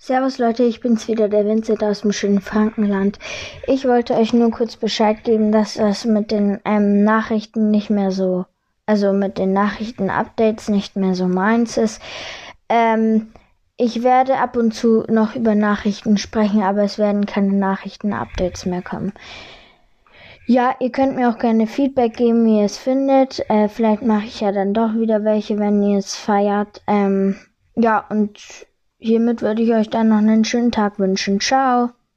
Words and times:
Servus 0.00 0.38
Leute, 0.38 0.62
ich 0.62 0.80
bin's 0.80 1.08
wieder, 1.08 1.28
der 1.28 1.44
Vincent 1.44 1.82
aus 1.82 2.02
dem 2.02 2.12
schönen 2.12 2.40
Frankenland. 2.40 3.18
Ich 3.66 3.84
wollte 3.84 4.14
euch 4.14 4.32
nur 4.32 4.52
kurz 4.52 4.76
Bescheid 4.76 5.24
geben, 5.24 5.50
dass 5.50 5.74
das 5.74 6.04
mit 6.04 6.30
den 6.30 6.60
ähm, 6.64 7.02
Nachrichten 7.02 7.72
nicht 7.72 7.90
mehr 7.90 8.12
so, 8.12 8.46
also 8.86 9.12
mit 9.12 9.38
den 9.38 9.52
Nachrichten-Updates 9.52 10.68
nicht 10.68 10.94
mehr 10.94 11.16
so 11.16 11.26
meins 11.26 11.76
ist. 11.76 12.00
Ähm, 12.68 13.32
ich 13.76 14.04
werde 14.04 14.36
ab 14.38 14.56
und 14.56 14.72
zu 14.72 15.02
noch 15.08 15.34
über 15.34 15.56
Nachrichten 15.56 16.16
sprechen, 16.16 16.62
aber 16.62 16.84
es 16.84 16.98
werden 16.98 17.26
keine 17.26 17.54
Nachrichten-Updates 17.54 18.66
mehr 18.66 18.82
kommen. 18.82 19.12
Ja, 20.46 20.76
ihr 20.78 20.92
könnt 20.92 21.16
mir 21.16 21.28
auch 21.28 21.38
gerne 21.38 21.66
Feedback 21.66 22.16
geben, 22.16 22.46
wie 22.46 22.60
ihr 22.60 22.66
es 22.66 22.78
findet. 22.78 23.44
Äh, 23.50 23.68
vielleicht 23.68 24.02
mache 24.02 24.26
ich 24.26 24.40
ja 24.40 24.52
dann 24.52 24.74
doch 24.74 24.94
wieder 24.94 25.24
welche, 25.24 25.58
wenn 25.58 25.82
ihr 25.82 25.98
es 25.98 26.14
feiert. 26.14 26.82
Ähm, 26.86 27.34
ja, 27.74 28.06
und 28.08 28.67
hiermit 28.98 29.42
würde 29.42 29.62
ich 29.62 29.72
euch 29.72 29.90
dann 29.90 30.08
noch 30.08 30.18
einen 30.18 30.44
schönen 30.44 30.72
Tag 30.72 30.98
wünschen. 30.98 31.40
Ciao. 31.40 31.90